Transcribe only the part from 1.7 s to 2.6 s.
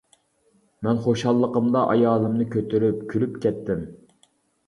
ئايالىمنى